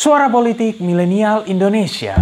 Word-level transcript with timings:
Suara 0.00 0.32
Politik 0.32 0.80
Milenial 0.80 1.44
Indonesia. 1.44 2.16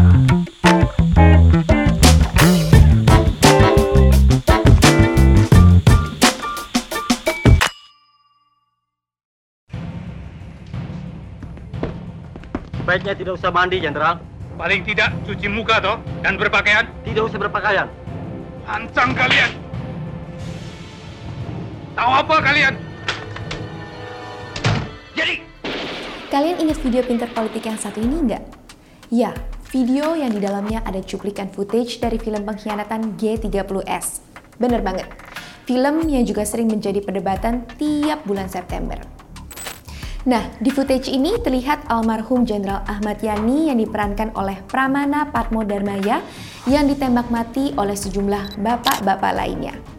Baiknya 12.82 13.14
tidak 13.14 13.38
usah 13.38 13.54
mandi, 13.54 13.78
Jenderal. 13.78 14.18
Paling 14.58 14.82
tidak 14.82 15.14
cuci 15.22 15.46
muka 15.46 15.78
toh 15.78 16.02
dan 16.26 16.34
berpakaian. 16.34 16.82
Tidak 17.06 17.30
usah 17.30 17.38
berpakaian. 17.38 17.86
Ancang 18.66 19.14
kalian. 19.14 19.54
Tahu 21.94 22.10
apa 22.10 22.42
kalian? 22.42 22.87
Kalian 26.28 26.60
ingat 26.60 26.84
video 26.84 27.00
pinter 27.00 27.24
politik 27.32 27.64
yang 27.64 27.80
satu 27.80 28.04
ini 28.04 28.28
nggak? 28.28 28.44
Ya, 29.08 29.32
video 29.72 30.12
yang 30.12 30.28
di 30.28 30.44
dalamnya 30.44 30.84
ada 30.84 31.00
cuplikan 31.00 31.48
footage 31.48 32.04
dari 32.04 32.20
film 32.20 32.44
pengkhianatan 32.44 33.16
G30S. 33.16 34.20
Bener 34.60 34.84
banget. 34.84 35.08
Film 35.64 36.04
yang 36.04 36.28
juga 36.28 36.44
sering 36.44 36.68
menjadi 36.68 37.00
perdebatan 37.00 37.64
tiap 37.80 38.28
bulan 38.28 38.44
September. 38.52 39.00
Nah, 40.28 40.52
di 40.60 40.68
footage 40.68 41.08
ini 41.08 41.40
terlihat 41.40 41.88
almarhum 41.88 42.44
Jenderal 42.44 42.84
Ahmad 42.84 43.24
Yani 43.24 43.72
yang 43.72 43.80
diperankan 43.80 44.36
oleh 44.36 44.60
Pramana 44.68 45.32
Patmo 45.32 45.64
Darmaya 45.64 46.20
yang 46.68 46.84
ditembak 46.84 47.32
mati 47.32 47.72
oleh 47.80 47.96
sejumlah 47.96 48.60
bapak-bapak 48.60 49.32
lainnya. 49.32 49.97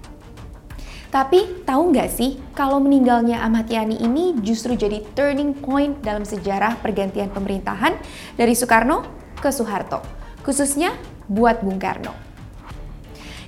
Tapi 1.09 1.65
tahu 1.65 1.89
nggak 1.89 2.09
sih 2.13 2.37
kalau 2.53 2.77
meninggalnya 2.77 3.41
Ahmad 3.41 3.65
Yani 3.65 3.97
ini 3.97 4.37
justru 4.45 4.77
jadi 4.77 5.01
turning 5.17 5.57
point 5.57 5.97
dalam 6.05 6.21
sejarah 6.21 6.77
pergantian 6.77 7.33
pemerintahan 7.33 7.97
dari 8.37 8.53
Soekarno 8.53 9.09
ke 9.41 9.49
Soeharto, 9.49 10.05
khususnya 10.45 10.93
buat 11.25 11.65
Bung 11.65 11.81
Karno. 11.81 12.13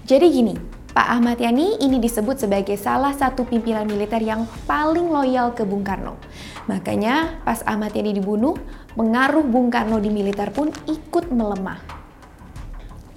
Jadi 0.10 0.26
gini, 0.34 0.58
Pak 0.92 1.08
Ahmad 1.08 1.38
Yani 1.38 1.78
ini 1.86 2.02
disebut 2.02 2.42
sebagai 2.42 2.82
salah 2.82 3.14
satu 3.14 3.46
pimpinan 3.46 3.86
militer 3.86 4.20
yang 4.26 4.50
paling 4.66 5.06
loyal 5.14 5.54
ke 5.54 5.62
Bung 5.62 5.86
Karno. 5.86 6.18
Makanya 6.66 7.46
pas 7.46 7.62
Ahmad 7.70 7.94
Yani 7.94 8.18
dibunuh, 8.18 8.58
pengaruh 8.98 9.46
Bung 9.46 9.70
Karno 9.70 10.02
di 10.02 10.10
militer 10.10 10.50
pun 10.50 10.74
ikut 10.90 11.30
melemah. 11.30 12.01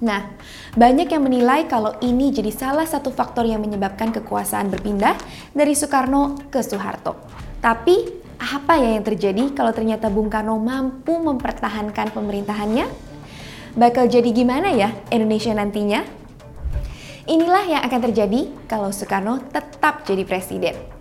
Nah, 0.03 0.27
banyak 0.75 1.07
yang 1.07 1.23
menilai 1.23 1.71
kalau 1.71 1.95
ini 2.03 2.27
jadi 2.35 2.51
salah 2.51 2.83
satu 2.83 3.15
faktor 3.15 3.47
yang 3.47 3.63
menyebabkan 3.63 4.11
kekuasaan 4.11 4.67
berpindah 4.67 5.15
dari 5.55 5.71
Soekarno 5.71 6.35
ke 6.51 6.59
Soeharto. 6.59 7.15
Tapi, 7.63 8.27
apa 8.35 8.75
ya 8.75 8.99
yang 8.99 9.05
terjadi 9.07 9.55
kalau 9.55 9.71
ternyata 9.71 10.11
Bung 10.11 10.27
Karno 10.27 10.59
mampu 10.59 11.15
mempertahankan 11.15 12.11
pemerintahannya? 12.11 12.85
Bakal 13.75 14.11
jadi 14.11 14.29
gimana 14.35 14.75
ya 14.75 14.91
Indonesia 15.11 15.55
nantinya? 15.55 16.03
Inilah 17.25 17.63
yang 17.65 17.81
akan 17.87 18.01
terjadi 18.11 18.51
kalau 18.67 18.91
Soekarno 18.91 19.39
tetap 19.49 20.03
jadi 20.03 20.27
presiden. 20.27 20.94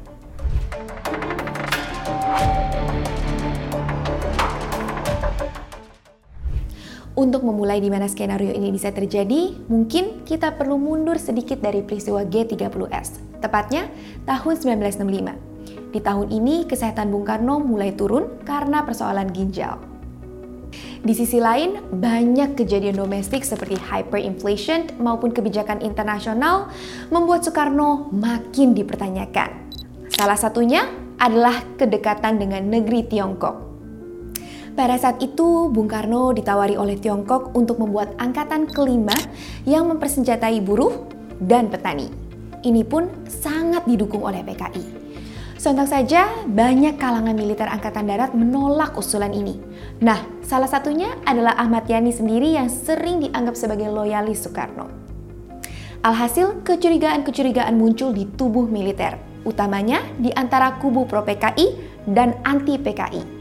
Untuk 7.15 7.47
memulai 7.47 7.79
di 7.79 7.87
mana 7.95 8.11
skenario 8.11 8.51
ini 8.51 8.75
bisa 8.75 8.91
terjadi, 8.91 9.55
mungkin 9.71 10.27
kita 10.27 10.59
perlu 10.59 10.75
mundur 10.83 11.15
sedikit 11.15 11.63
dari 11.63 11.79
peristiwa 11.79 12.27
G30S, 12.27 13.39
tepatnya 13.39 13.87
tahun 14.27 14.83
1965. 14.83 15.95
Di 15.95 16.03
tahun 16.03 16.27
ini, 16.35 16.67
kesehatan 16.67 17.15
Bung 17.15 17.23
Karno 17.23 17.63
mulai 17.63 17.95
turun 17.95 18.43
karena 18.43 18.83
persoalan 18.83 19.31
ginjal. 19.31 19.79
Di 21.07 21.15
sisi 21.15 21.39
lain, 21.39 21.79
banyak 21.87 22.59
kejadian 22.59 22.99
domestik 22.99 23.47
seperti 23.47 23.79
hyperinflation 23.79 24.99
maupun 24.99 25.31
kebijakan 25.31 25.87
internasional 25.87 26.67
membuat 27.15 27.47
Soekarno 27.47 28.11
makin 28.11 28.75
dipertanyakan. 28.75 29.71
Salah 30.11 30.35
satunya 30.35 30.83
adalah 31.23 31.63
kedekatan 31.79 32.43
dengan 32.43 32.67
negeri 32.67 33.07
Tiongkok. 33.07 33.64
Pada 34.75 34.99
saat 34.99 35.23
itu, 35.23 35.71
Bung 35.71 35.87
Karno 35.87 36.35
ditawari 36.35 36.75
oleh 36.75 36.99
Tiongkok 36.99 37.55
untuk 37.55 37.79
membuat 37.79 38.19
angkatan 38.19 38.67
kelima 38.67 39.15
yang 39.63 39.87
mempersenjatai 39.87 40.59
buruh 40.67 41.07
dan 41.39 41.71
petani. 41.71 42.11
Ini 42.67 42.83
pun 42.83 43.07
sangat 43.31 43.87
didukung 43.87 44.27
oleh 44.27 44.43
PKI. 44.43 44.83
Sontak 45.55 45.87
saja, 45.87 46.27
banyak 46.51 46.99
kalangan 46.99 47.39
militer 47.39 47.71
Angkatan 47.71 48.11
Darat 48.11 48.35
menolak 48.35 48.99
usulan 48.99 49.31
ini. 49.31 49.63
Nah, 50.03 50.19
salah 50.43 50.67
satunya 50.67 51.15
adalah 51.23 51.55
Ahmad 51.55 51.87
Yani 51.87 52.11
sendiri 52.11 52.59
yang 52.59 52.67
sering 52.67 53.23
dianggap 53.23 53.55
sebagai 53.55 53.87
loyalis 53.95 54.43
Soekarno. 54.43 54.91
Alhasil, 56.03 56.67
kecurigaan-kecurigaan 56.67 57.79
muncul 57.79 58.11
di 58.11 58.27
tubuh 58.27 58.67
militer, 58.67 59.23
utamanya 59.47 60.03
di 60.19 60.35
antara 60.35 60.83
kubu 60.83 61.07
pro-PKI 61.07 61.79
dan 62.11 62.35
anti-PKI 62.43 63.34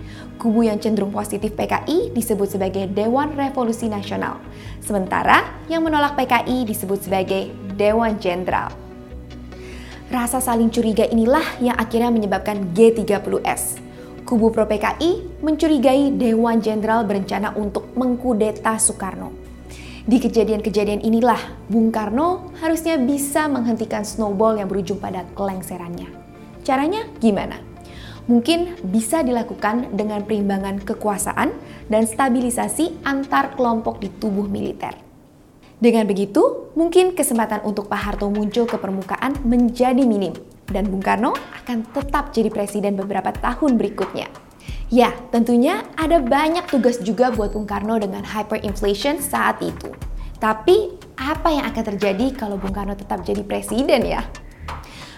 kubu 0.44 0.68
yang 0.68 0.76
cenderung 0.76 1.16
positif 1.16 1.56
PKI 1.56 2.12
disebut 2.12 2.60
sebagai 2.60 2.92
Dewan 2.92 3.32
Revolusi 3.40 3.88
Nasional, 3.88 4.44
sementara 4.84 5.64
yang 5.72 5.88
menolak 5.88 6.20
PKI 6.20 6.68
disebut 6.68 7.08
sebagai 7.08 7.48
Dewan 7.80 8.20
Jenderal. 8.20 8.68
Rasa 10.12 10.44
saling 10.44 10.68
curiga 10.68 11.08
inilah 11.08 11.64
yang 11.64 11.80
akhirnya 11.80 12.12
menyebabkan 12.12 12.76
G30S. 12.76 13.80
Kubu 14.28 14.52
pro 14.52 14.68
PKI 14.68 15.40
mencurigai 15.40 16.12
Dewan 16.12 16.60
Jenderal 16.60 17.08
berencana 17.08 17.56
untuk 17.56 17.96
mengkudeta 17.96 18.76
Soekarno. 18.76 19.32
Di 20.04 20.20
kejadian-kejadian 20.20 21.00
inilah, 21.08 21.40
Bung 21.72 21.88
Karno 21.88 22.52
harusnya 22.60 23.00
bisa 23.00 23.48
menghentikan 23.48 24.04
snowball 24.04 24.60
yang 24.60 24.68
berujung 24.68 25.00
pada 25.00 25.24
kelengserannya. 25.32 26.12
Caranya 26.68 27.08
gimana? 27.24 27.73
Mungkin 28.28 28.80
bisa 28.88 29.22
dilakukan 29.24 29.96
dengan 29.96 30.24
perimbangan 30.24 30.80
kekuasaan 30.84 31.52
dan 31.92 32.04
stabilisasi 32.08 33.04
antar 33.04 33.56
kelompok 33.56 34.00
di 34.00 34.08
tubuh 34.08 34.48
militer. 34.48 34.96
Dengan 35.84 36.08
begitu, 36.08 36.72
mungkin 36.80 37.12
kesempatan 37.12 37.68
untuk 37.68 37.92
Pak 37.92 38.00
Harto 38.00 38.32
muncul 38.32 38.64
ke 38.64 38.80
permukaan 38.80 39.36
menjadi 39.44 40.08
minim 40.08 40.32
dan 40.72 40.88
Bung 40.88 41.04
Karno 41.04 41.36
akan 41.36 41.84
tetap 41.92 42.32
jadi 42.32 42.48
presiden 42.48 42.96
beberapa 42.96 43.36
tahun 43.36 43.76
berikutnya. 43.76 44.32
Ya, 44.88 45.12
tentunya 45.34 45.84
ada 46.00 46.24
banyak 46.24 46.70
tugas 46.72 47.04
juga 47.04 47.36
buat 47.36 47.52
Bung 47.52 47.68
Karno 47.68 48.00
dengan 48.00 48.24
hyperinflation 48.24 49.20
saat 49.20 49.60
itu. 49.60 49.92
Tapi, 50.40 50.96
apa 51.20 51.52
yang 51.52 51.66
akan 51.68 51.84
terjadi 51.96 52.32
kalau 52.36 52.56
Bung 52.56 52.72
Karno 52.72 52.96
tetap 52.96 53.24
jadi 53.28 53.44
presiden 53.44 54.08
ya? 54.08 54.24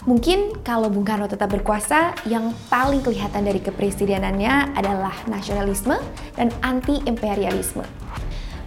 Mungkin 0.06 0.62
kalau 0.62 0.86
Bung 0.94 1.02
Karno 1.02 1.26
tetap 1.26 1.50
berkuasa, 1.50 2.14
yang 2.30 2.54
paling 2.70 3.02
kelihatan 3.02 3.42
dari 3.42 3.58
kepresidenannya 3.58 4.78
adalah 4.78 5.18
nasionalisme 5.26 5.98
dan 6.38 6.54
anti-imperialisme. 6.62 7.82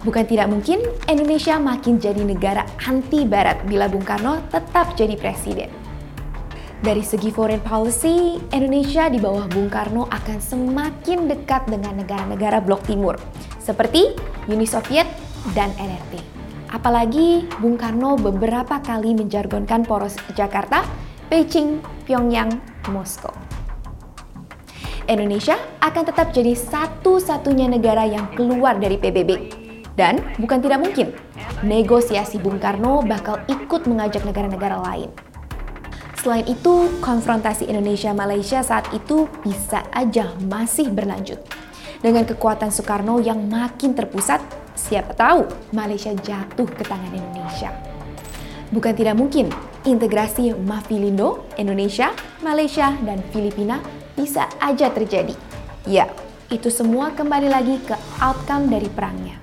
Bukan 0.03 0.27
tidak 0.27 0.51
mungkin 0.51 0.83
Indonesia 1.07 1.55
makin 1.55 1.95
jadi 1.95 2.27
negara 2.27 2.67
anti 2.83 3.23
barat 3.23 3.63
bila 3.63 3.87
Bung 3.87 4.03
Karno 4.03 4.43
tetap 4.51 4.99
jadi 4.99 5.15
presiden. 5.15 5.71
Dari 6.83 7.03
segi 7.03 7.31
foreign 7.31 7.63
policy, 7.63 8.35
Indonesia 8.51 9.07
di 9.07 9.19
bawah 9.19 9.47
Bung 9.47 9.71
Karno 9.71 10.11
akan 10.11 10.43
semakin 10.43 11.31
dekat 11.31 11.71
dengan 11.71 12.03
negara-negara 12.03 12.59
blok 12.59 12.83
timur, 12.83 13.15
seperti 13.63 14.11
Uni 14.51 14.67
Soviet 14.67 15.07
dan 15.55 15.71
NRT. 15.79 16.19
Apalagi 16.75 17.47
Bung 17.63 17.79
Karno 17.79 18.19
beberapa 18.19 18.83
kali 18.83 19.15
menjargonkan 19.15 19.87
poros 19.87 20.19
Jakarta 20.35 20.83
Beijing, 21.29 21.77
Pyongyang, 22.09 22.57
Moskow. 22.89 23.29
Indonesia 25.05 25.61
akan 25.77 26.03
tetap 26.09 26.33
jadi 26.33 26.57
satu-satunya 26.57 27.69
negara 27.69 28.01
yang 28.01 28.33
keluar 28.33 28.81
dari 28.81 28.97
PBB. 28.97 29.53
Dan 29.93 30.25
bukan 30.41 30.57
tidak 30.57 30.81
mungkin, 30.81 31.13
negosiasi 31.61 32.41
Bung 32.41 32.57
Karno 32.57 33.05
bakal 33.05 33.45
ikut 33.45 33.85
mengajak 33.85 34.25
negara-negara 34.25 34.81
lain. 34.81 35.13
Selain 36.17 36.49
itu, 36.49 36.97
konfrontasi 36.97 37.69
Indonesia-Malaysia 37.69 38.65
saat 38.65 38.89
itu 38.89 39.29
bisa 39.45 39.85
aja 39.93 40.33
masih 40.49 40.89
berlanjut. 40.89 41.37
Dengan 42.01 42.25
kekuatan 42.25 42.73
Soekarno 42.73 43.21
yang 43.21 43.45
makin 43.45 43.93
terpusat, 43.93 44.41
siapa 44.73 45.13
tahu 45.13 45.45
Malaysia 45.77 46.09
jatuh 46.09 46.65
ke 46.65 46.81
tangan 46.89 47.13
Indonesia. 47.13 47.98
Bukan 48.69 48.93
tidak 48.93 49.17
mungkin 49.17 49.49
integrasi 49.81 50.53
Mafilindo, 50.53 51.49
Indonesia, 51.57 52.13
Malaysia, 52.45 52.93
dan 53.01 53.25
Filipina 53.33 53.81
bisa 54.13 54.45
aja 54.61 54.93
terjadi. 54.93 55.33
Ya, 55.89 56.05
itu 56.53 56.69
semua 56.69 57.09
kembali 57.17 57.49
lagi 57.49 57.81
ke 57.81 57.97
outcome 58.21 58.69
dari 58.69 58.85
perangnya. 58.93 59.41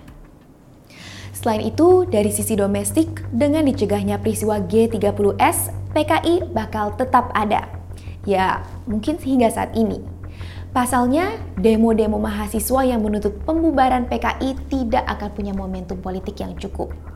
Selain 1.35 1.63
itu, 1.63 2.07
dari 2.07 2.31
sisi 2.31 2.55
domestik, 2.55 3.23
dengan 3.35 3.67
dicegahnya 3.67 4.23
peristiwa 4.23 4.63
G30S, 4.63 5.75
PKI 5.95 6.51
bakal 6.51 6.95
tetap 6.95 7.31
ada. 7.35 7.67
Ya, 8.27 8.63
mungkin 8.87 9.19
hingga 9.19 9.51
saat 9.51 9.75
ini. 9.75 10.03
Pasalnya, 10.71 11.35
demo-demo 11.59 12.19
mahasiswa 12.19 12.83
yang 12.85 13.03
menuntut 13.03 13.43
pembubaran 13.43 14.07
PKI 14.07 14.55
tidak 14.71 15.07
akan 15.09 15.31
punya 15.35 15.53
momentum 15.55 15.99
politik 16.03 16.39
yang 16.43 16.53
cukup. 16.59 17.16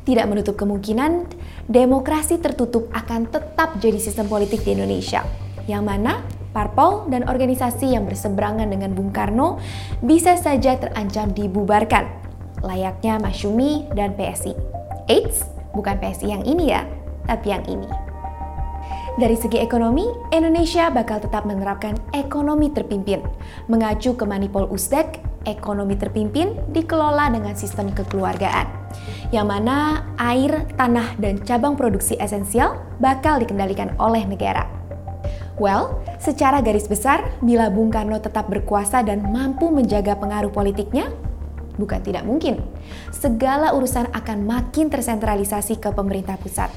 Tidak 0.00 0.26
menutup 0.26 0.56
kemungkinan 0.56 1.28
demokrasi 1.68 2.40
tertutup 2.40 2.88
akan 2.96 3.28
tetap 3.28 3.76
jadi 3.78 4.00
sistem 4.00 4.26
politik 4.26 4.64
di 4.64 4.72
Indonesia, 4.72 5.22
yang 5.68 5.84
mana 5.84 6.24
parpol 6.50 7.06
dan 7.12 7.28
organisasi 7.28 7.94
yang 7.94 8.08
berseberangan 8.08 8.66
dengan 8.66 8.96
Bung 8.96 9.14
Karno 9.14 9.60
bisa 10.02 10.34
saja 10.40 10.80
terancam 10.80 11.30
dibubarkan, 11.30 12.08
layaknya 12.64 13.20
Masyumi 13.20 13.86
dan 13.94 14.16
PSI. 14.16 14.56
Eits, 15.06 15.46
bukan 15.76 16.00
PSI 16.00 16.32
yang 16.32 16.42
ini 16.48 16.72
ya, 16.74 16.88
tapi 17.28 17.52
yang 17.54 17.62
ini. 17.68 17.86
Dari 19.20 19.36
segi 19.36 19.60
ekonomi, 19.60 20.08
Indonesia 20.32 20.88
bakal 20.88 21.20
tetap 21.20 21.44
menerapkan 21.44 21.92
ekonomi 22.16 22.72
terpimpin. 22.72 23.20
Mengacu 23.68 24.16
ke 24.16 24.24
Manipol 24.24 24.64
Usdek, 24.70 25.20
ekonomi 25.44 25.98
terpimpin 25.98 26.56
dikelola 26.72 27.28
dengan 27.28 27.52
sistem 27.52 27.92
kekeluargaan. 27.92 28.79
Yang 29.30 29.46
mana 29.46 30.06
air, 30.18 30.66
tanah, 30.74 31.14
dan 31.22 31.38
cabang 31.46 31.78
produksi 31.78 32.18
esensial 32.18 32.78
bakal 32.98 33.38
dikendalikan 33.38 33.94
oleh 33.98 34.26
negara. 34.26 34.66
Well, 35.58 36.02
secara 36.18 36.58
garis 36.64 36.90
besar, 36.90 37.30
bila 37.38 37.70
Bung 37.70 37.94
Karno 37.94 38.18
tetap 38.18 38.50
berkuasa 38.50 39.06
dan 39.06 39.30
mampu 39.30 39.70
menjaga 39.70 40.18
pengaruh 40.18 40.50
politiknya, 40.50 41.14
bukan 41.78 42.00
tidak 42.02 42.26
mungkin. 42.26 42.58
Segala 43.14 43.76
urusan 43.76 44.10
akan 44.10 44.38
makin 44.48 44.90
tersentralisasi 44.90 45.78
ke 45.78 45.94
pemerintah 45.94 46.34
pusat 46.40 46.72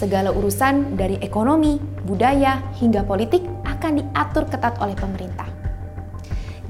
segala 0.00 0.32
urusan 0.32 0.96
dari 0.96 1.20
ekonomi, 1.20 1.76
budaya, 2.08 2.64
hingga 2.80 3.04
politik 3.04 3.44
akan 3.68 4.00
diatur 4.00 4.48
ketat 4.48 4.80
oleh 4.80 4.96
pemerintah. 4.96 5.44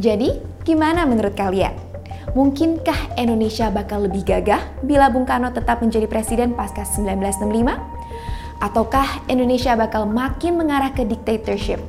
Jadi, 0.03 0.43
gimana 0.67 1.07
menurut 1.07 1.39
kalian? 1.39 1.90
Mungkinkah 2.31 3.19
Indonesia 3.19 3.75
bakal 3.75 4.07
lebih 4.07 4.23
gagah 4.23 4.63
bila 4.87 5.11
Bung 5.11 5.27
Karno 5.27 5.51
tetap 5.51 5.83
menjadi 5.83 6.07
presiden 6.07 6.55
pasca 6.55 6.87
1965? 6.87 8.63
Ataukah 8.63 9.27
Indonesia 9.27 9.75
bakal 9.75 10.07
makin 10.07 10.55
mengarah 10.55 10.95
ke 10.95 11.03
dictatorship? 11.03 11.83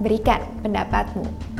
Berikan 0.00 0.40
pendapatmu. 0.64 1.59